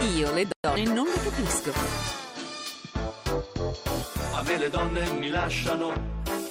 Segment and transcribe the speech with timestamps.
[0.00, 1.72] Io le donne non le capisco.
[4.34, 5.92] A me le donne mi lasciano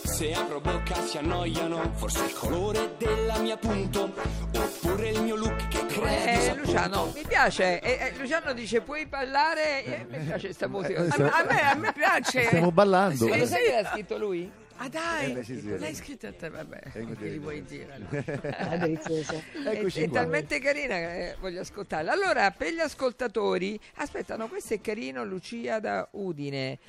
[0.04, 4.12] Se apro bocca si annoiano, forse il colore della mia punto,
[4.56, 6.56] oppure il mio look che crea Eh.
[6.56, 7.80] Luciano, mi piace.
[7.80, 9.84] Eh, eh, Luciano dice: Puoi ballare?
[9.86, 11.04] Eh, mi piace questa musica.
[11.04, 12.44] Eh, Ah, stiamo- ma a me, a me piace.
[12.46, 13.28] Stiamo ballando.
[13.28, 14.52] Lo sai che l'ha scritto lui?
[14.82, 16.04] Ah dai, Eh beh, sì, sì, l'hai sì.
[16.04, 17.94] scritto a te, vabbè, Ecco, che gli vuoi dire?
[17.96, 18.24] allora?
[19.72, 22.10] È è, talmente carina che eh, voglio ascoltarla.
[22.14, 26.80] Allora, per gli ascoltatori, aspettano, questo è carino, Lucia da Udine.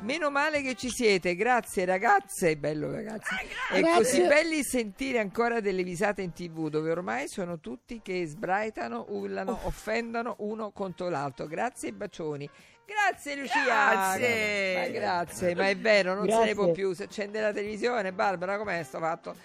[0.00, 3.34] Meno male che ci siete, grazie ragazze, bello ragazzi.
[3.70, 9.06] È così belli sentire ancora delle visate in tv dove ormai sono tutti che sbraitano,
[9.10, 11.46] urlano, offendono uno contro l'altro.
[11.46, 12.50] Grazie e bacioni.
[12.84, 13.64] Grazie Lucia.
[13.64, 14.74] Grazie.
[14.74, 16.54] Ma grazie, ma è vero, non se ne Grazie.
[16.54, 16.92] può più.
[16.94, 19.36] Se accende la televisione, Barbara, com'è sto fatto?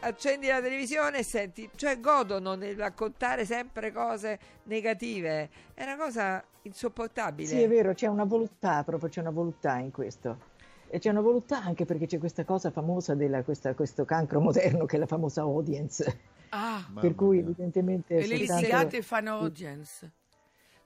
[0.00, 5.48] Accendi la televisione e senti, cioè godono nel raccontare sempre cose negative.
[5.74, 7.48] È una cosa insopportabile.
[7.48, 10.54] Sì, è vero, c'è una voluttà, proprio c'è una voluttà in questo.
[10.88, 14.86] E c'è una voluttà anche perché c'è questa cosa famosa della questa- questo cancro moderno
[14.86, 16.34] che è la famosa audience.
[16.50, 17.44] Ah, per cui mia.
[17.46, 20.12] evidentemente e le soltanto- litigate fanno audience.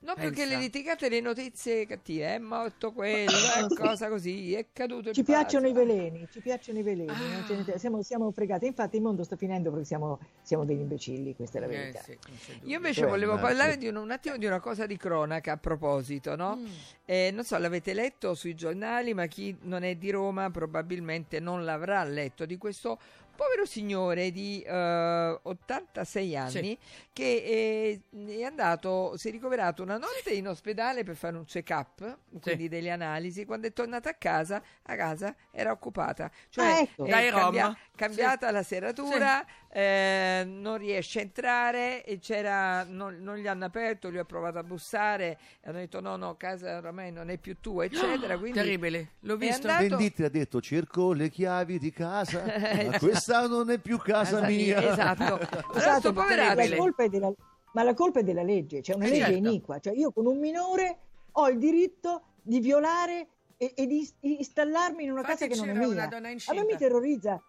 [0.03, 0.55] No, perché Pensa.
[0.55, 5.23] le litigate le notizie cattive, è morto quello, è cosa così, è caduto il Ci
[5.23, 7.79] piacciono i veleni, ci piacciono i veleni, non ce ne- Ah.
[7.79, 8.65] siamo, siamo fregati.
[8.65, 12.01] Infatti il mondo sta finendo perché siamo, siamo degli imbecilli, questa è la Eh, verità.
[12.01, 12.69] sì, non c'è dubbio.
[12.71, 15.57] Io invece Cioè, volevo parlare di un, un attimo di una cosa di cronaca a
[15.59, 16.57] proposito, no?
[16.57, 16.67] Mm.
[17.05, 21.63] Eh, non so, l'avete letto sui giornali, ma chi non è di Roma probabilmente non
[21.65, 22.99] l'avrà letto di questo
[23.41, 26.79] povero signore di eh, 86 anni
[27.11, 32.19] che eh, è andato, si è ricoverato una notte in ospedale per fare un check-up,
[32.43, 37.07] quindi delle analisi, quando è tornato a casa, a casa era occupata, cioè Ah, ecco.
[37.07, 39.43] è Dai, cambia- cambiata la serratura,
[39.73, 44.59] eh, non riesce a entrare e c'era, non, non gli hanno aperto, lui ha provato
[44.59, 48.37] a bussare e hanno detto no, no, casa oramai non è più tua, eccetera.
[48.39, 49.69] Quindi Terribile, l'ho visto.
[49.69, 53.97] andato- Venditti ha detto cerco le chiavi di casa, Eh, ma questa non è più
[53.99, 54.79] casa Casa mia.
[54.81, 55.39] mia, esatto.
[55.73, 56.13] Ma poveraccio,
[56.71, 57.33] la colpa è della,
[57.73, 59.37] ma la colpa è della legge, c'è una Eh, legge certo.
[59.39, 60.99] iniqua, cioè io con un minore
[61.33, 65.77] ho il diritto di violare e, e di installarmi in una Infatti casa che non
[65.77, 65.87] è mia.
[65.89, 67.41] una donna A me mi terrorizza.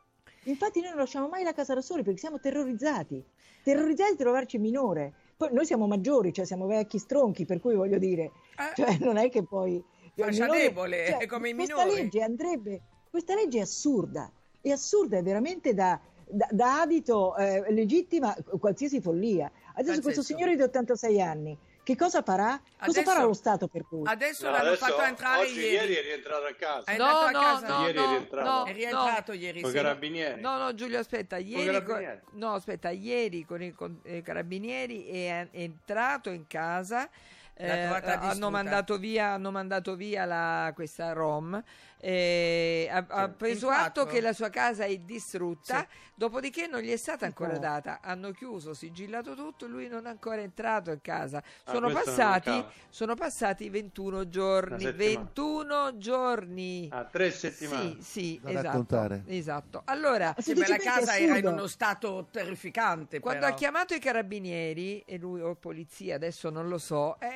[0.45, 3.23] Infatti noi non lasciamo mai la casa da soli perché siamo terrorizzati,
[3.63, 5.13] terrorizzati di trovarci minore.
[5.37, 8.75] Poi noi siamo maggiori, cioè siamo vecchi stronchi, per cui voglio dire, Eh.
[8.75, 9.75] cioè non è che poi...
[9.75, 9.83] il
[10.23, 12.01] Fascia minore- debole, cioè, è come i questa minori.
[12.01, 14.31] legge andrebbe, questa legge è assurda,
[14.61, 19.51] è assurda, è veramente da, da, da adito eh, legittima qualsiasi follia.
[19.75, 20.37] Adesso questo Pazzesco.
[20.39, 22.59] signore di 86 anni, che cosa farà?
[22.77, 24.01] Cosa Adesso- farà lo Stato per cui?
[24.05, 25.71] Adesso No, l'hanno adesso, fatto entrare oggi, ieri.
[25.73, 26.91] ieri è rientrato a casa.
[26.91, 27.67] È no, a no, casa.
[27.67, 28.49] no, Ieri è no, rientrato.
[28.49, 29.37] no, È rientrato no.
[29.37, 30.41] ieri Con i carabinieri.
[30.41, 35.49] No, no, Giulio, aspetta, ieri con, no, aspetta, ieri con i con- eh, carabinieri è,
[35.51, 37.09] è entrato in casa.
[37.53, 41.61] Eh, hanno, mandato via, hanno mandato via la, questa Rom
[42.03, 45.97] eh, ha, ha preso in atto che la sua casa è distrutta Sì.
[46.15, 47.59] dopodiché non gli è stata ancora Ecco.
[47.61, 51.93] data hanno chiuso, sigillato tutto lui non è ancora entrato in casa Ah, sono, mi
[51.93, 55.19] passati, sono passati 21 giorni Una settimana.
[55.25, 57.95] 21 giorni Ah, tre settimane.
[57.99, 59.23] sì, sì, Da esatto, raccontare.
[59.27, 59.81] esatto.
[59.85, 63.19] Allora, Sì, la casa era in uno stato terrificante.
[63.19, 63.51] quando però.
[63.53, 67.27] ha chiamato i carabinieri, e lui o polizia, adesso non lo so, eh,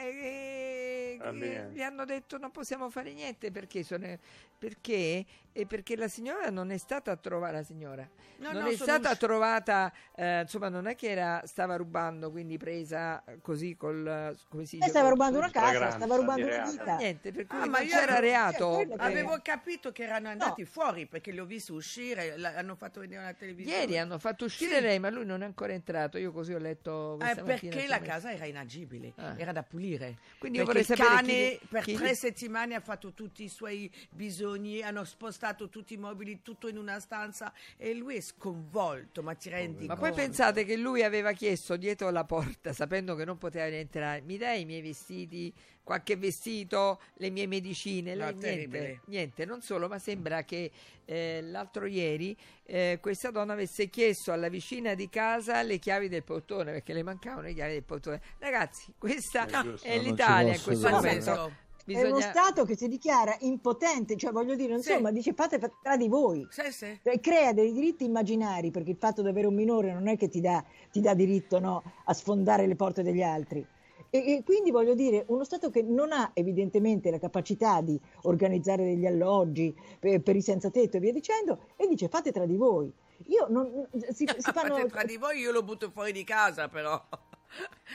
[1.30, 1.74] eh, Carabinieri.
[1.74, 4.08] gli hanno detto non possiamo fare niente perché, sono,
[4.58, 5.26] perché?
[5.58, 8.06] E perché la signora non è stata trovata, la signora
[8.40, 12.30] No, non no, è stata usci- trovata, eh, insomma non è che era, stava rubando,
[12.30, 14.88] quindi presa così col, eh, come si dice?
[14.88, 16.96] Eh, stava col- rubando una casa, stava rubando una vita.
[16.98, 18.74] Niente, per cui Ah, ma io c'era ero- reato.
[18.74, 23.00] cioè, Avevo capito che erano andati fuori perché li ho visti uscire, l- hanno fatto
[23.00, 23.80] vedere una televisione.
[23.80, 24.82] Ieri hanno fatto uscire Sì.
[24.82, 26.18] lei, ma lui non è ancora entrato.
[26.18, 29.36] Io così ho letto Eh, questa mattina perché su la casa era inagibile, Ah.
[29.38, 30.18] era da pulire.
[30.38, 33.44] Quindi io perché vorrei il sapere cane chi- per chi- tre settimane ha fatto tutti
[33.44, 38.22] i suoi bisogni, hanno spostato tutti i mobili, tutto in una stanza e lui è
[38.22, 40.14] sconvolto, ma ti rendi Ma conto?
[40.14, 44.38] poi pensate che lui aveva chiesto dietro la porta, sapendo che non poteva rientrare, mi
[44.38, 45.54] dai i miei vestiti,
[45.86, 48.16] qualche vestito, le mie medicine?
[48.16, 49.02] No, Lei niente, terribile.
[49.06, 50.70] niente, non solo, ma sembra che
[51.06, 56.24] eh, l'altro ieri eh, questa donna avesse chiesto alla vicina di casa le chiavi del
[56.24, 58.20] portone, perché le mancavano le chiavi del portone.
[58.40, 59.86] Ragazzi, questa È giusto.
[59.88, 61.26] è No, non ci l'Italia in questo momento.
[61.32, 61.64] Pazzesco.
[61.86, 62.32] È uno Bisogna...
[62.32, 64.90] Stato che si dichiara impotente, cioè voglio dire, Sì.
[64.90, 66.48] insomma, dice fate tra di voi.
[66.50, 67.00] Sì, sì.
[67.22, 70.42] Crea dei diritti immaginari perché il fatto di avere un minore non è che ti
[70.42, 73.64] dà, ti dà diritto no, a sfondare le porte degli altri.
[74.16, 78.86] E, e quindi voglio dire, uno Stato che non ha evidentemente la capacità di organizzare
[78.86, 82.56] degli alloggi per, per i senza tetto e via dicendo, e dice fate tra di
[82.56, 82.92] voi.
[83.28, 84.78] Io non, si, si fanno...
[84.78, 87.04] Fate tra di voi, io lo butto fuori di casa però.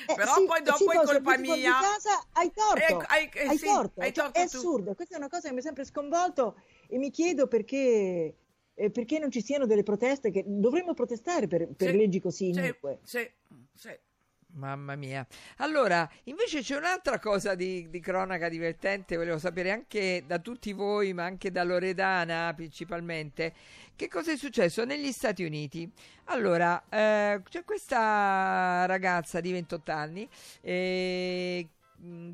[0.06, 1.72] Eh, Però sì, poi dopo sì, è colpa mia.
[1.80, 3.00] casa hai torto.
[3.00, 4.56] Eh, hai- eh, hai sì, torto, hai cioè, torto è tu.
[4.56, 6.56] assurdo, questa è una cosa che mi ha sempre sconvolto
[6.88, 8.36] e mi chiedo perché,
[8.72, 12.58] eh, perché non ci siano delle proteste che dovremmo protestare per, per leggi così sì,
[12.58, 13.00] inique.
[13.02, 13.30] sì,
[13.74, 13.98] sì.
[14.54, 15.26] Mamma mia.
[15.58, 21.12] Allora, invece c'è un'altra cosa di, di cronaca divertente, volevo sapere anche da tutti voi,
[21.12, 23.52] ma anche da Loredana principalmente,
[23.94, 25.90] che cosa è successo negli Stati Uniti.
[26.24, 30.28] Allora, eh, c'è questa ragazza di 28 anni
[30.60, 31.68] eh,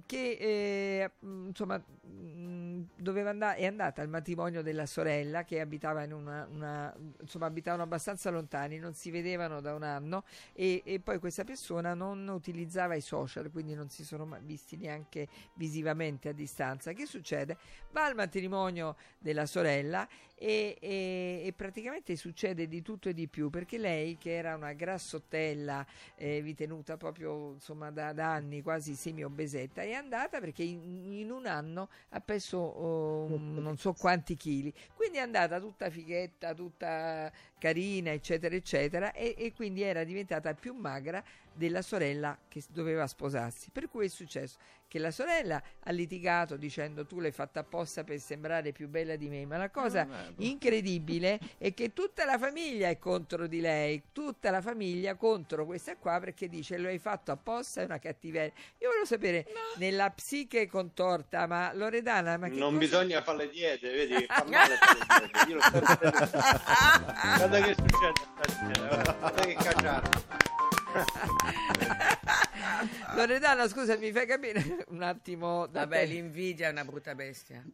[0.07, 6.03] che eh, mh, insomma mh, doveva andare, è andata al matrimonio della sorella che abitava
[6.05, 11.01] in una, una- insomma abitavano abbastanza lontani, non si vedevano da un anno e, e
[11.01, 16.33] poi questa persona non utilizzava i social, quindi non si sono visti neanche visivamente a
[16.33, 16.93] distanza.
[16.93, 17.57] Che succede?
[17.93, 20.07] Va al matrimonio della sorella
[20.39, 24.73] e, e- e praticamente succede di tutto e di più perché lei, che era una
[24.75, 25.85] grassottella
[26.17, 31.47] eh, ritenuta proprio insomma da, da anni quasi semi-obesetta, è andata perché in, in un
[31.47, 34.73] anno ha perso oh, non so quanti chili.
[34.95, 40.75] Quindi è andata tutta fighetta, tutta carina, eccetera, eccetera, e, e quindi era diventata più
[40.75, 41.23] magra
[41.53, 43.71] della sorella che doveva sposarsi.
[43.73, 44.59] Per cui è successo
[44.89, 49.29] che la sorella ha litigato dicendo tu l'hai fatta apposta per sembrare più bella di
[49.29, 50.07] me, ma la cosa
[50.37, 55.97] incredibile è che tutta la famiglia è contro di lei, tutta la famiglia contro questa
[55.97, 58.53] qua perché dice lo hai fatto apposta, è una cattiveria.
[58.79, 59.47] Io volevo sapere
[59.79, 64.27] nella psiche contorta, ma Loredana, ma che Non cosa- bisogna fare le diete, vedi che
[64.31, 65.51] fa male fare le diete.
[65.51, 67.46] Io lo sto vedendo.
[67.47, 70.11] Guarda che succede stasera, guarda, che cacciata.
[73.15, 76.07] Loredana, scusa, mi fai capire un attimo da Vabbè, te.
[76.07, 77.65] l'invidia è una brutta bestia.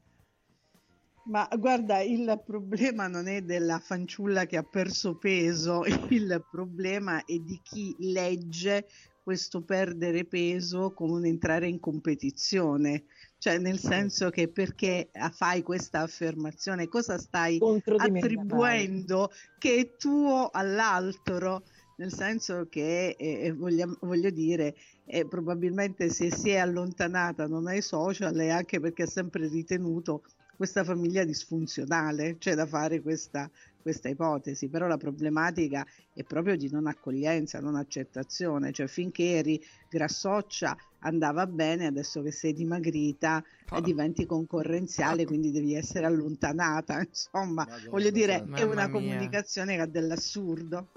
[1.25, 7.39] Ma guarda, il problema non è della fanciulla che ha perso peso, il problema è
[7.39, 8.87] di chi legge
[9.23, 13.05] questo perdere peso come un entrare in competizione,
[13.39, 17.59] cioè nel senso che perché fai questa affermazione, cosa stai
[17.97, 21.63] attribuendo che è tuo all'altro?
[21.97, 24.75] Nel senso che eh, vogliamo- voglio dire,
[25.05, 30.23] eh, probabilmente se si è allontanata non ai social è anche perché ha sempre ritenuto
[30.57, 33.51] questa famiglia disfunzionale, c'è da fare questa,
[33.83, 39.63] questa ipotesi, però la problematica è proprio di non accoglienza, non accettazione, cioè finché eri
[39.91, 47.67] grassoccia andava bene, adesso che sei dimagrita eh, diventi concorrenziale, quindi devi essere allontanata, insomma,
[47.67, 48.91] Madonna voglio dire, è una mia.
[48.91, 50.89] comunicazione che ha dell'assurdo.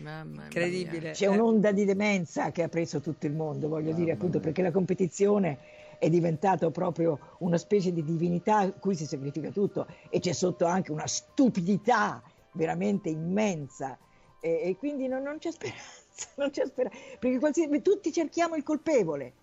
[0.00, 1.10] Mamma Incredibile.
[1.12, 4.70] C'è un'onda di demenza che ha preso tutto il mondo, voglio dire, appunto, perché la
[4.70, 5.58] competizione
[5.98, 10.64] è diventata proprio una specie di divinità a cui si sacrifica tutto e c'è sotto
[10.64, 12.22] anche una stupidità
[12.52, 13.96] veramente immensa
[14.40, 18.64] e, e quindi non, non c'è speranza, non c'è speranza, perché qualsiasi, tutti cerchiamo il
[18.64, 19.34] colpevole.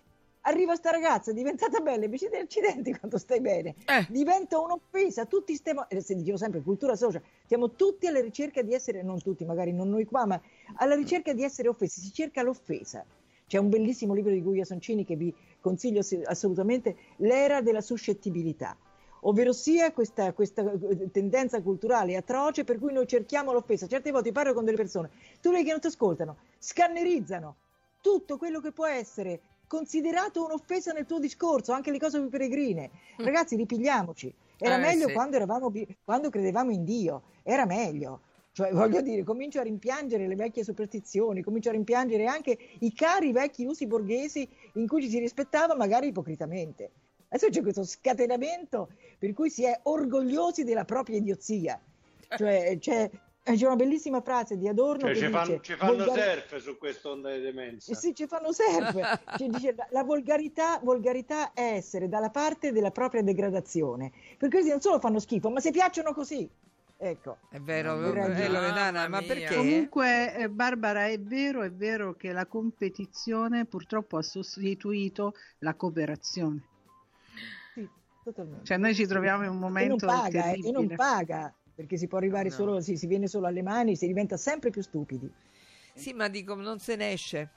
[0.49, 4.07] Arriva sta ragazza, è diventata bella, invece di accidenti quando stai bene, Eh.
[4.09, 8.73] diventa un'offesa, tutti stiamo, eh, se dicevo sempre cultura social, siamo tutti alla ricerca di
[8.73, 10.41] essere, non tutti, magari non noi qua, ma
[10.77, 13.05] alla ricerca di essere offesi, si cerca l'offesa.
[13.45, 18.75] C'è un bellissimo libro di Guia Soncini che vi consiglio ass- assolutamente, L'era della suscettibilità,
[19.21, 23.85] ovvero sia questa, questa eh, tendenza culturale atroce per cui noi cerchiamo l'offesa.
[23.85, 25.11] Certe volte parlo con delle persone,
[25.41, 27.55] tu vedi che non ti ascoltano, scannerizzano
[28.01, 32.89] tutto quello che può essere considerato un'offesa nel tuo discorso, anche le cose più peregrine.
[33.17, 34.33] Ragazzi, ripigliamoci.
[34.57, 35.13] Era Eh, meglio sì.
[35.13, 35.71] quando, eravamo,
[36.03, 38.21] quando credevamo in Dio, era meglio.
[38.51, 43.31] Cioè, voglio dire, comincio a rimpiangere le vecchie superstizioni, comincio a rimpiangere anche i cari
[43.31, 46.91] vecchi usi borghesi in cui ci si rispettava magari ipocritamente.
[47.27, 48.89] Adesso c'è questo scatenamento
[49.19, 51.79] per cui si è orgogliosi della propria idiozia.
[52.37, 53.09] Cioè, c'è,
[53.43, 55.37] c'è una bellissima frase di Adorno Cioè, che ci dice...
[55.37, 57.91] fanno, ci fanno "Volgari- surf su quest'onda di demenza.
[57.91, 58.93] eh sì, ci fanno surf.
[59.37, 64.11] Ci dice, la, la volgarità, volgarità è essere dalla parte della propria degradazione.
[64.37, 66.49] Per così non solo fanno schifo, ma si piacciono così.
[67.01, 67.37] Ecco.
[67.49, 68.47] È vero, eh.
[68.49, 69.55] Loredana, Mamma ma perché?
[69.55, 76.67] Comunque, eh, Barbara, è vero, è vero che la competizione purtroppo ha sostituito la cooperazione.
[77.73, 77.89] Sì,
[78.23, 78.65] totalmente.
[78.65, 81.95] Cioè noi ci troviamo in un e non momento paga, eh, e non paga, perché
[81.95, 82.55] si può arrivare No.
[82.55, 85.31] solo, si, si viene solo alle mani, si diventa sempre più stupidi.
[85.95, 87.49] Sì, ma dico, non se ne esce.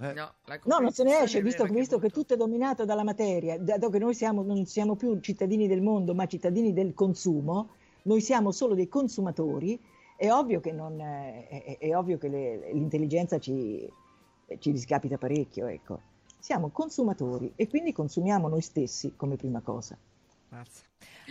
[0.00, 3.56] Eh, No, No, non se ne esce, visto, visto che tutto è dominato dalla materia,
[3.60, 7.68] dato che noi siamo, non siamo più cittadini del mondo, ma cittadini del consumo,
[8.02, 9.78] noi siamo solo dei consumatori,
[10.16, 13.88] è ovvio che, non, eh, è, è ovvio che le- l'intelligenza ci,
[14.58, 16.00] ci discapita parecchio, ecco.
[16.40, 19.96] Siamo consumatori e quindi consumiamo noi stessi come prima cosa.
[20.50, 20.82] Mazza.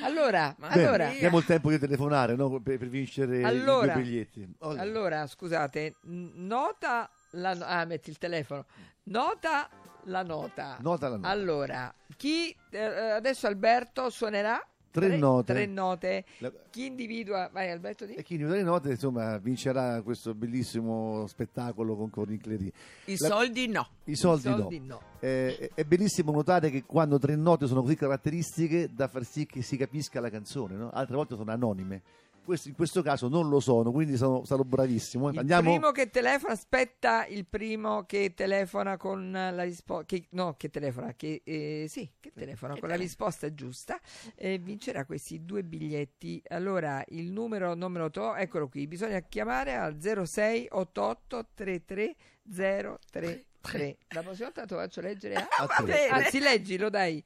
[0.01, 2.61] Allora, Bene, allora, abbiamo il tempo di telefonare no?
[2.61, 4.55] per, per vincere Allora, i due biglietti.
[4.59, 8.65] Allora, allora, scusate, nota la no- ah, metti il telefono.
[9.03, 9.69] Nota
[10.03, 10.77] la nota.
[10.79, 11.27] Nota la nota.
[11.27, 15.53] Allora, chi eh, adesso Alberto suonerà Tre note.
[15.53, 16.25] tre note.
[16.39, 17.49] La- Chi individua?
[17.51, 18.13] Vai Alberto di.
[18.15, 22.71] E chi individua le note, insomma, vincerà questo bellissimo spettacolo con Corinne Clery.
[23.05, 23.87] I La- soldi no.
[24.05, 24.85] I soldi, soldi no.
[24.85, 25.01] no.
[25.19, 29.45] Eh, è- è bellissimo notare che quando tre note sono così caratteristiche da far sì
[29.45, 30.89] che si capisca la canzone, no?
[30.91, 32.01] altre volte sono anonime.
[32.49, 35.29] Questo- in questo caso non lo sono, quindi sono, sarò bravissimo.
[35.29, 35.69] Il Andiamo.
[35.69, 41.43] primo che telefona, aspetta il primo che telefona con la risposta, no, che telefona, che
[41.43, 43.99] eh, sì, che telefona con la risposta giusta,
[44.33, 46.41] e vincerà questi due biglietti.
[46.47, 52.15] Allora, il numero non me lo to, eccolo qui, bisogna chiamare al 0688 33
[52.51, 53.97] 033.
[54.07, 55.47] La prossima volta te lo faccio leggere a...
[55.55, 55.85] A tre.
[55.85, 56.07] bene.
[56.07, 57.23] Anzi, leggilo, dai.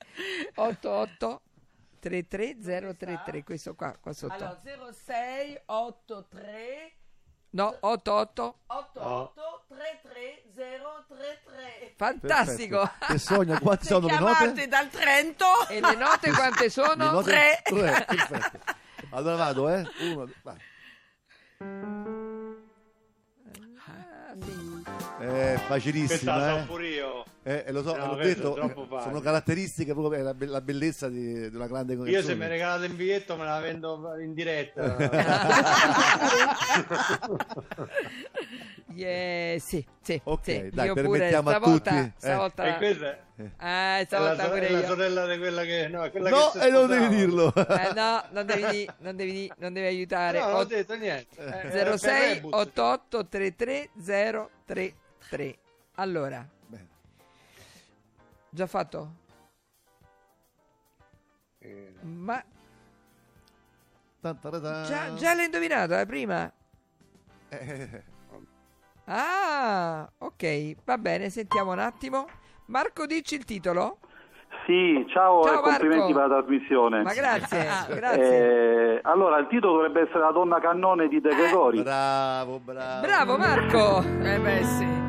[0.56, 1.42] 88
[2.10, 2.58] 33
[2.98, 4.34] 033, questo qua, qua sotto.
[4.34, 6.98] Allora, 0683
[7.52, 11.94] No, 88 88 33033.
[11.96, 12.80] Fantastico!
[12.82, 13.14] Perfetto.
[13.14, 14.68] Che sogna, quante sono le chiamate note?
[14.68, 17.12] dal Trento E le note quante Le sono?
[17.12, 17.62] note- Tre.
[17.64, 18.60] Tre, perfetto.
[19.12, 19.88] Allora vado, eh?
[20.00, 20.58] Uno, vai.
[23.86, 24.82] Ah, sì.
[25.20, 26.66] È Questa facilissima, la eh?
[27.44, 27.46] So pure.
[27.46, 28.66] Eh, eh, lo so, No, l'ho questo detto, è
[28.98, 32.16] eh, sono caratteristiche proprio è la, be- la bellezza di, di una grande canzone.
[32.16, 34.96] Io se mi regalate un biglietto me la vendo in diretta.
[38.96, 40.70] Yeah, sì, sì, Ok, sì.
[40.72, 42.12] dai, io pure permettiamo a stavolta, tutti, eh.
[42.16, 43.48] stavolta, e questa è, è
[44.00, 45.88] la, stavolta so- pure è la sorella di quella che...
[45.88, 47.52] No, è quella No, che e non devi dirlo.
[47.56, 50.38] Eh, no, non devi, non devi, non devi aiutare.
[50.40, 51.36] No, non ho detto niente.
[51.38, 52.54] Eh, per 06 rebus.
[52.54, 55.58] 88 33 033.
[55.96, 56.48] Allora.
[58.54, 59.12] Già fatto?
[61.60, 62.42] Eh, Ma
[64.22, 64.86] Tan-taradan.
[64.86, 66.52] già, già l'hai indovinato, eh, prima?
[67.50, 68.04] Eh,
[69.06, 72.26] Ah, ok, va bene, sentiamo un attimo.
[72.68, 73.98] Marco, dici il titolo?
[74.66, 76.20] Sì, ciao, Ciao, e complimenti Marco.
[76.20, 77.02] per la trasmissione.
[77.04, 78.96] Ma grazie, grazie.
[78.96, 81.36] Eh, allora, il titolo dovrebbe essere La donna cannone di De Eh.
[81.36, 81.82] Gregori.
[81.84, 83.02] bravo, bravo.
[83.06, 84.02] Bravo Marco!
[84.22, 85.03] Eh beh sì.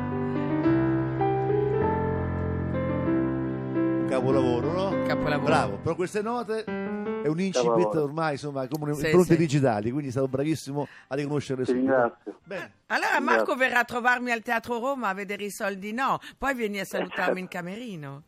[4.19, 5.03] Capolavoro, no?
[5.05, 5.45] Capolavoro.
[5.45, 9.37] Bravo, però queste note è un incipit ormai, insomma, come Sì, impronte sì.
[9.37, 11.85] digitali, quindi sarò bravissimo a riconoscere subito.
[11.85, 12.39] ringrazio.
[12.43, 12.71] Bene.
[12.87, 16.79] Allora Marco verrà a trovarmi al Teatro Roma a vedere i soldi no, poi vieni
[16.79, 18.21] a salutarmi in camerino.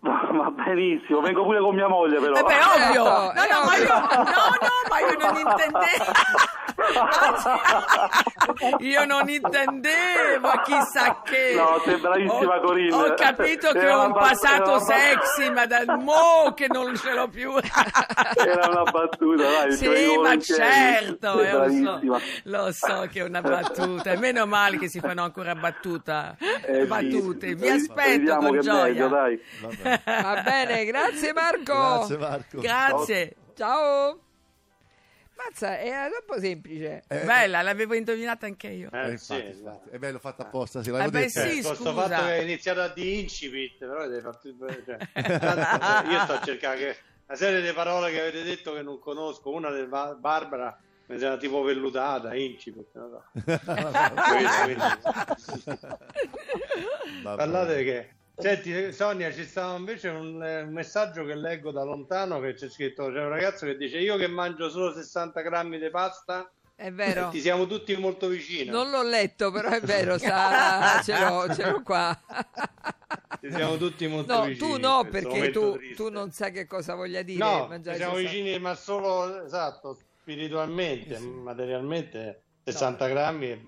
[0.00, 2.34] Va benissimo, vengo pure con mia moglie però.
[2.34, 2.58] Eh beh,
[2.88, 3.04] ovvio!
[3.04, 4.00] Certo, No, è no, ma io, no,
[4.58, 6.10] no, ma io non intendevo.
[8.80, 11.54] io non intendevo, chissà che.
[11.56, 12.94] No, sei bravissima, Ho- Corinne.
[12.94, 16.66] Ho capito che Era ho un passato era una bat- sexy, ma dal mo che
[16.68, 17.52] non ce l'ho più.
[18.36, 19.72] Era una battuta, dai.
[19.72, 20.62] Sì, ma volentieri.
[20.62, 24.10] certo, eh, lo, so, lo so che è una battuta.
[24.12, 26.36] E meno male che si fanno ancora battuta.
[26.66, 27.48] Eh, battute.
[27.48, 29.08] sì, Vi aspetto con gioia.
[29.08, 29.08] meglio.
[29.08, 31.72] Va bene, grazie Marco!
[31.72, 32.60] Grazie Marco.
[32.60, 33.36] Grazie.
[33.56, 34.18] Ciao!
[35.48, 37.02] Mazza, è troppo semplice.
[37.08, 38.88] Eh, Bella, l'avevo indovinata anche io.
[38.92, 39.88] eh, Eh, infatti, sì, infatti.
[39.90, 42.80] È bello fatto apposta, sì, l'avevo Eh beh, sì, Eh, questo fatto che è iniziato
[42.80, 44.48] a di incipit, però avete fatto
[44.84, 44.98] cioè,
[46.10, 46.96] io sto a cercare che
[47.26, 51.18] una serie di parole che avete detto che non conosco, una di Ba- Barbara mi
[51.18, 52.90] sembra tipo vellutata, incipit,
[57.22, 57.36] Vabbè.
[57.36, 62.40] Parlate che Senti, Sonia, ci stava invece un, eh, un messaggio che leggo da lontano
[62.40, 65.90] che c'è scritto: c'è un ragazzo che dice: Io che mangio solo 60 grammi di
[65.90, 67.28] pasta, È vero.
[67.28, 68.70] ti siamo tutti molto vicini.
[68.70, 72.18] Non l'ho letto, però è vero, sa, ce, l'ho, ce l'ho qua.
[73.40, 74.68] Ti siamo tutti molto No, vicini.
[74.72, 77.38] tu no, perché tu, tu non sai che cosa voglia dire.
[77.44, 78.30] No, mangiare siamo 60.
[78.40, 83.58] vicini, ma solo esatto, spiritualmente, materialmente 60 grammi è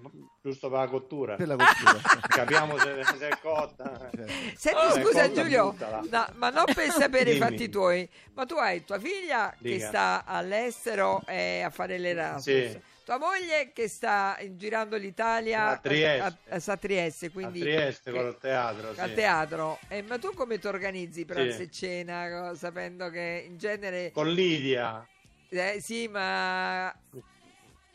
[0.45, 1.37] giusto per la cottura.
[1.37, 1.99] Per la cottura.
[2.29, 4.11] Capiamo se, se è cotta.
[4.55, 5.75] Senti, Oh, scusa ecco, Giulio,
[6.11, 9.87] no, ma non per sapere i fatti tuoi, ma tu hai tua figlia che Dica.
[9.87, 12.81] sta all'estero e a fare l'Erasmus, Sì.
[13.05, 16.21] tua moglie che sta girando l'Italia A Trieste.
[16.51, 18.89] a, a- a Trieste, A quindi Trieste che- con il teatro.
[18.97, 19.15] al sì.
[19.15, 19.79] teatro.
[19.89, 21.63] Eh, ma tu come ti organizzi pranzo Sì.
[21.63, 24.11] e cena, sapendo che in genere...
[24.13, 25.07] Con Lidia.
[25.49, 26.95] Eh, sì, ma...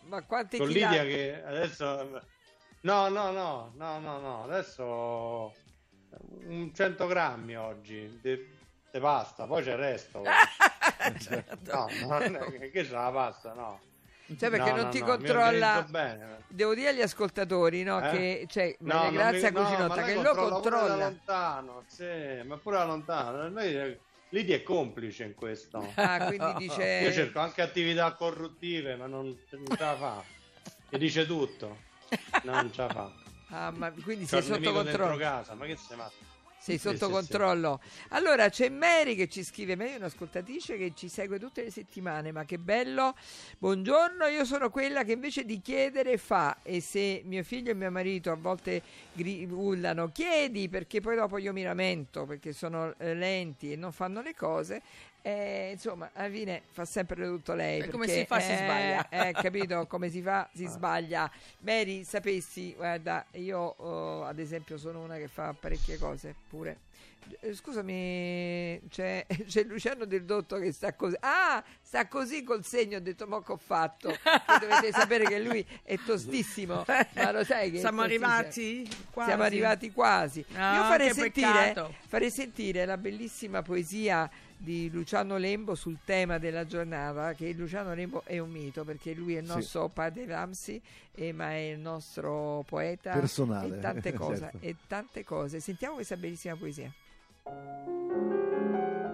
[0.03, 2.19] Ma quanti Con chila- Lidia che adesso...
[2.81, 4.43] No, no, no, no, no, no.
[4.45, 5.53] Adesso
[6.47, 8.39] un 100 grammi oggi di
[8.99, 10.23] pasta, poi c'è il resto.
[11.63, 13.79] No, no, non è- che c'è la pasta, no.
[14.37, 15.85] Cioè, perché No, non no, ti no, controlla...
[16.47, 18.09] Devo dire agli ascoltatori, no, Eh?
[18.11, 22.77] che cioè, No, Grazia mi- no, Cucinotta, che lo controlla pure lontano, sì, ma pure
[22.77, 23.49] da lontano.
[23.49, 23.97] Lei,
[24.29, 25.91] Lidia è complice in questo.
[25.95, 26.83] Ah, quindi dice...
[27.03, 30.23] Io cerco anche attività corruttive, ma non, non ce la fa.
[30.89, 31.87] Mi dice tutto.
[32.41, 33.13] Non ce la fa.
[33.49, 35.17] Ah, ma quindi C'ho sei sotto controllo.
[35.17, 36.25] casa, ma che sei matto?
[36.61, 37.81] Sei Sì, sotto sì, controllo.
[38.09, 42.31] Allora c'è Mary che ci scrive, Mary è un'ascoltatrice che ci segue tutte le settimane,
[42.33, 43.15] ma che bello.
[43.57, 47.89] Buongiorno, io sono quella che invece di chiedere fa e se mio figlio e mio
[47.91, 48.83] marito a volte
[49.49, 54.21] urlano chiedi perché poi dopo io mi lamento perché sono eh, lenti e non fanno
[54.21, 54.81] le cose.
[55.21, 57.81] Eh, insomma, alla fine fa sempre tutto lei.
[57.81, 59.09] E come perché, si fa, si eh, sbaglia.
[59.09, 59.87] Eh, capito?
[59.87, 61.29] Come si fa, si sbaglia.
[61.59, 66.87] Mary, sapessi, guarda, io oh, ad esempio sono una che fa parecchie cose pure.
[67.41, 71.15] Eh, Scusami, c'è, c'è Luciano Del Dotto che sta così.
[71.19, 72.97] Ah, sta così col segno.
[72.97, 74.09] Ho detto, mo che ho fatto.
[74.09, 76.85] Che dovete sapere che lui è tostissimo.
[76.87, 78.89] Ma lo sai che Siamo arrivati?
[79.11, 79.29] Quasi.
[79.29, 80.45] Siamo arrivati quasi.
[80.53, 84.29] Ah, Io farei sentire, farei sentire la bellissima poesia
[84.61, 89.35] di Luciano Lembo sul tema della giornata, che Luciano Lembo è un mito perché lui
[89.35, 89.53] è il Sì.
[89.53, 90.81] nostro padre Ramsi,
[91.15, 94.57] eh, ma è il nostro poeta Personale, e tante cose, certo.
[94.59, 95.59] e tante cose.
[95.61, 96.91] Sentiamo questa bellissima poesia.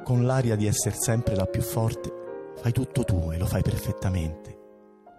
[0.03, 2.11] Con l'aria di essere sempre la più forte,
[2.57, 4.57] fai tutto tu e lo fai perfettamente.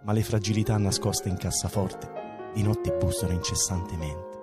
[0.04, 4.35] Ma le fragilità nascoste in cassaforte di notte bussano incessantemente.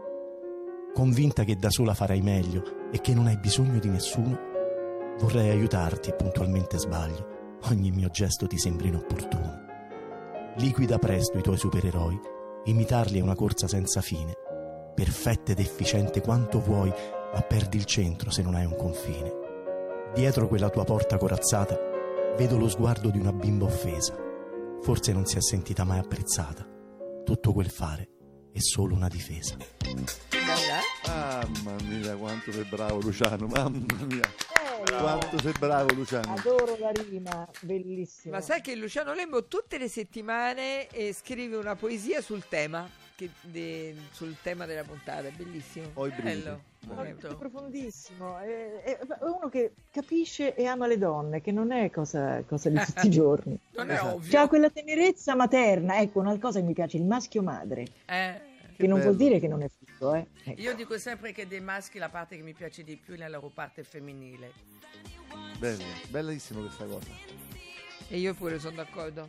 [0.94, 4.52] Convinta che da sola farai meglio e che non hai bisogno di nessuno,
[5.20, 7.60] vorrei aiutarti e puntualmente sbaglio.
[7.70, 9.62] Ogni mio gesto ti sembra inopportuno.
[10.58, 12.20] Liquida presto i tuoi supereroi,
[12.66, 14.34] imitarli è una corsa senza fine.
[14.94, 16.94] Perfetta ed efficiente quanto vuoi,
[17.34, 19.32] ma perdi il centro se non hai un confine.
[20.14, 21.76] Dietro quella tua porta corazzata
[22.38, 24.16] vedo lo sguardo di una bimba offesa.
[24.82, 26.68] Forse non si è sentita mai apprezzata.
[27.24, 28.10] Tutto quel fare
[28.52, 29.56] è solo una difesa.
[31.08, 34.30] Mamma mia, quanto sei bravo Luciano, mamma mia.
[34.86, 36.34] Quanto sei bravo Luciano.
[36.34, 38.36] Adoro la rima, bellissima.
[38.38, 43.30] Ma sai che Luciano Lembo tutte le settimane eh, scrive una poesia sul tema, che-
[43.42, 45.90] de- sul tema della puntata, è bellissimo.
[45.94, 46.42] Ho i brividi.
[46.42, 46.62] Bello.
[46.86, 51.90] Molto profondissimo, è, è- è uno che capisce e ama le donne, che non è
[51.90, 53.58] cosa, cosa di tutti i giorni.
[53.76, 54.30] Non è ovvio.
[54.30, 58.42] C'ha quella tenerezza materna, ecco una cosa che mi piace, il maschio madre, Eh,
[58.76, 59.30] che non vuol bello.
[59.30, 60.28] dire che non è figo, eh.
[60.44, 60.62] Ecco.
[60.62, 63.30] io dico sempre che dei maschi la parte che mi piace di più è la
[63.30, 64.52] loro parte femminile.
[65.58, 67.08] Bello, bellissimo questa cosa.
[68.08, 69.28] E io pure sono d'accordo.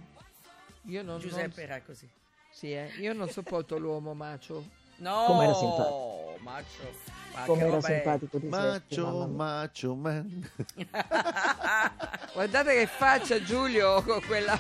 [0.87, 2.09] Io non, Giuseppe non- era così.
[2.51, 4.83] sì, eh, io non sopporto l'uomo macio.
[4.97, 6.37] No, Com'era simpatico.
[6.41, 7.13] macio.
[7.35, 7.95] Ma Come che era roba è?
[7.95, 10.51] simpatico di Macho, macho, man.
[12.33, 14.53] Guardate che faccia Giulio con quella...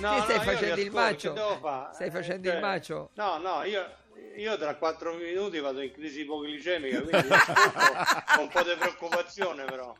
[0.00, 1.92] No, Che stai no, io facendo il ascolto, macio?
[1.94, 3.10] Stai Eh, facendo cioè, il macio?
[3.14, 3.88] No, no, io,
[4.36, 9.94] io tra quattro minuti vado in crisi ipoglicemica, quindi con un po' di preoccupazione però.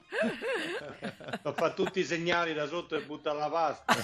[1.42, 3.94] Ho fatto tutti i segnali da sotto e butta la pasta.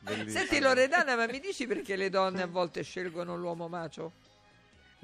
[0.00, 0.38] Bellissimo.
[0.38, 4.12] Senti Loredana, ma mi dici perché le donne a volte scelgono l'uomo macio?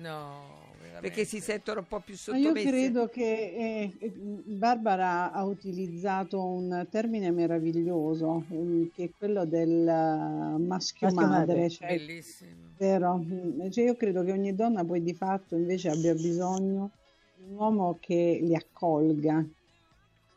[0.02, 1.00] No, veramente.
[1.00, 4.10] Perché si sentono un po' più Ma io credo che eh,
[4.44, 11.54] Barbara ha utilizzato un termine meraviglioso, mm, che è quello del eh, maschio, Maschio madre,
[11.54, 11.70] madre.
[11.70, 12.50] cioè, Bellissimo.
[12.76, 13.16] vero?
[13.18, 16.90] Mm, cioè, io credo che ogni donna poi di fatto invece abbia bisogno
[17.36, 19.44] di un uomo che li accolga,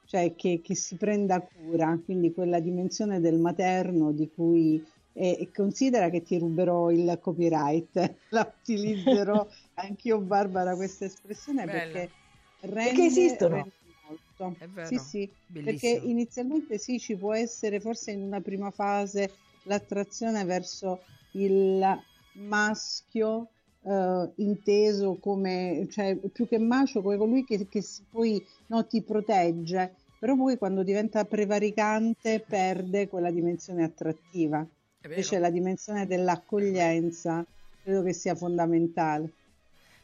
[0.06, 4.84] cioè che, che si prenda cura, quindi quella dimensione del materno di cui
[5.18, 11.78] e, considera che ti ruberò il copyright, la utilizzerò anch'io Barbara questa espressione Bella.
[11.78, 12.12] perché
[12.60, 13.56] rende, Perché esistono.
[13.56, 13.72] rende
[14.06, 14.56] molto.
[14.60, 14.88] È vero.
[14.88, 15.32] Sì, sì,
[15.64, 21.82] perché inizialmente sì, ci può essere forse in una prima fase l'attrazione verso il
[22.34, 23.52] maschio
[23.84, 29.96] eh, inteso come, cioè più che macio, come colui che, che poi no, ti protegge,
[30.18, 34.68] però poi quando diventa prevaricante perde quella dimensione attrattiva.
[35.10, 37.46] Invece la dimensione dell'accoglienza
[37.84, 39.30] credo che sia fondamentale.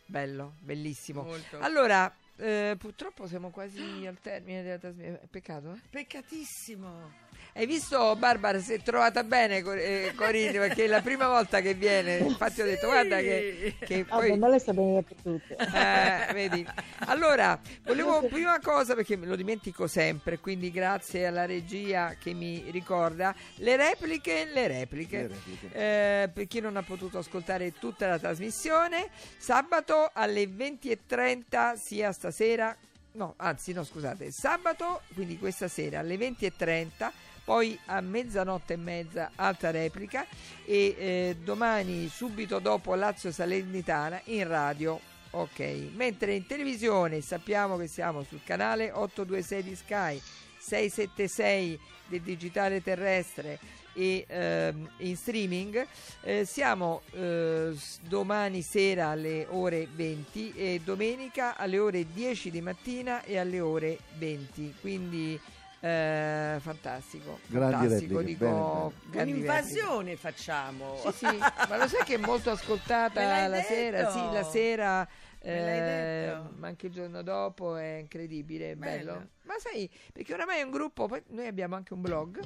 [0.06, 1.24] Bello, bellissimo.
[1.24, 1.58] Molto.
[1.60, 5.20] Allora, eh, purtroppo siamo quasi al termine della trasmissione.
[5.30, 5.80] Peccato, eh?
[5.90, 7.30] Peccatissimo.
[7.54, 11.60] Hai visto Barbara si è trovata bene Cor- eh, Corinne perché è la prima volta
[11.60, 15.58] che viene infatti ho detto guarda che, che Vabbè, poi ma lei sta bene dappertutto.
[15.58, 16.66] eh, vedi.
[17.08, 22.64] Allora, volevo prima cosa perché me lo dimentico sempre, quindi grazie alla regia che mi
[22.72, 25.18] ricorda le repliche, le repliche.
[25.24, 25.68] Le repliche.
[25.74, 32.74] Eh, per chi non ha potuto ascoltare tutta la trasmissione, sabato alle 20.30 sia stasera,
[33.14, 37.12] no, anzi no, scusate, sabato, quindi questa sera alle 20.30
[37.52, 40.26] poi a mezzanotte e mezza altra replica
[40.64, 44.98] e eh, domani subito dopo Lazio Salernitana in radio.
[45.32, 50.22] Ok, mentre in televisione sappiamo che siamo sul canale 826 di Sky,
[50.60, 53.60] 676 del digitale terrestre,
[53.94, 55.86] e ehm, in streaming.
[56.22, 57.76] Eh, siamo eh,
[58.08, 63.98] domani sera alle ore 20 e domenica alle ore 10 di mattina e alle ore
[64.18, 64.76] 20.
[64.80, 65.38] Quindi
[65.82, 67.39] eh, fantastico.
[67.48, 70.96] Grandi fantastico, repliche, dico, bene, grandi Un'invasione facciamo.
[70.98, 73.98] Sì, sì, ma lo sai che è molto ascoltata la sera?
[73.98, 74.12] detto.
[74.12, 75.08] Sì, la sera.
[75.44, 79.13] Eh, ma anche il giorno dopo è incredibile, è bello.
[79.13, 79.28] Bello.
[79.44, 82.39] Ma sai, perché oramai è un gruppo, poi noi abbiamo anche un blog,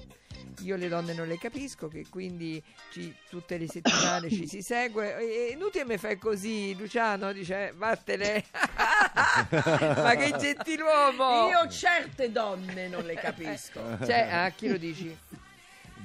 [0.62, 5.18] io le donne non le capisco, che quindi ci- tutte le settimane ci si segue.
[5.18, 8.44] E, e inutile mi fai così, Luciano dice vattene.
[10.02, 11.48] ma che gentiluomo!
[11.50, 13.82] Io certe donne non le capisco.
[14.06, 15.18] Cioè, a chi lo dici?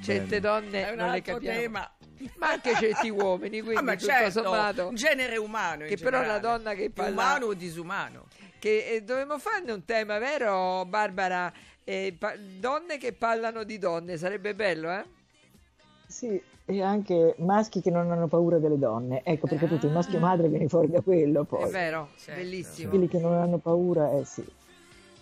[0.03, 1.59] Certe donne non le capiamo.
[1.59, 1.91] tema.
[2.37, 4.89] Ma anche certi uomini, quindi Ah, ma tutto certo, sommato.
[4.89, 5.83] un genere umano.
[5.85, 6.41] in Che però la generale.
[6.59, 8.27] donna che parla- Umano o disumano.
[8.59, 11.51] Che eh, dovremmo farne un tema, vero, Barbara?
[11.83, 15.05] Eh, pa- donne che parlano di donne, sarebbe bello, eh?
[16.11, 19.23] Sì, e anche maschi che non hanno paura delle donne.
[19.25, 21.71] Ecco, perché tutto il maschio madre viene fuori da quello È poi.
[21.71, 22.41] vero, Certo.
[22.41, 24.53] bellissimo, Quelli che non hanno paura, eh sì, ce n'è,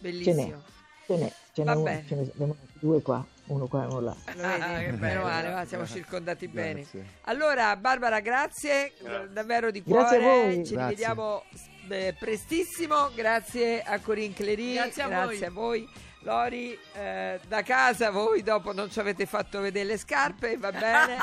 [0.00, 0.62] bellissimo.
[1.06, 4.16] ce n'è, ce n'è, uno, ce ne abbiamo due qua, uno qua e uno là.
[4.40, 5.22] Ah, che bello.
[5.22, 6.80] male, va, siamo circondati bene.
[6.80, 7.04] Grazie.
[7.24, 9.32] Allora, Barbara, grazie, Grazie.
[9.32, 10.42] davvero di Grazie a cuore.
[10.54, 10.64] voi.
[10.64, 10.88] Ci Grazie.
[10.88, 11.42] rivediamo
[11.90, 13.10] eh, prestissimo.
[13.14, 15.44] Grazie a Corinne Clery, Grazie a voi.
[15.44, 15.88] a voi.
[16.22, 21.16] Lori, eh, da casa voi dopo non ci avete fatto vedere le scarpe, va bene.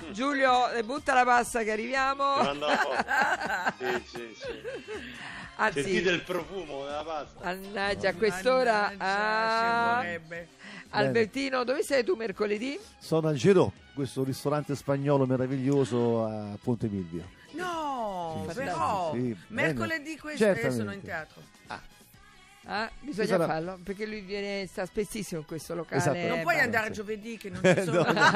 [0.12, 2.42] Giulio, butta la passa che arriviamo.
[3.78, 4.62] Sì, sì, sì.
[5.56, 7.44] Anzi, Sentite il profumo della pasta.
[7.44, 8.92] mannaggia, a quest'ora.
[8.96, 10.46] Mannaggia, ah.
[10.90, 12.78] Albertino, dove sei tu mercoledì?
[12.98, 17.40] Sono a Giro, questo ristorante spagnolo meraviglioso a Ponte Milvio.
[17.52, 21.40] No, Sì, però sì, sì, mercoledì questo sono in teatro.
[21.68, 21.80] Ah,
[23.00, 26.00] bisogna sarà- farlo perché lui viene, sta spessissimo in questo locale.
[26.00, 26.16] Esatto.
[26.18, 26.92] Non Eh, puoi beh, andare sì.
[26.92, 28.12] giovedì che non ci sono.
[28.12, 28.20] No.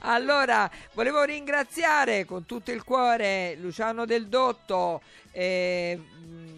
[0.00, 5.98] allora, volevo ringraziare con tutto il cuore Luciano Del Dotto, eh,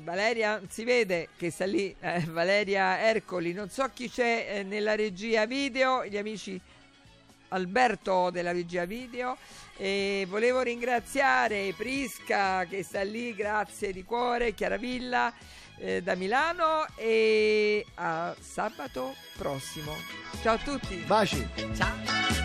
[0.02, 4.94] Valeria, si vede che sta lì, eh, Valeria Ercoli, non so chi c'è eh, nella
[4.94, 6.60] regia video, gli amici
[7.48, 9.36] Alberto della regia video
[9.76, 15.32] e volevo ringraziare Prisca che sta lì, grazie di cuore, Chiaravilla
[15.78, 19.94] eh, da Milano e a sabato prossimo.
[20.42, 20.96] Ciao a tutti.
[21.06, 21.46] Baci!
[21.74, 22.41] Ciao.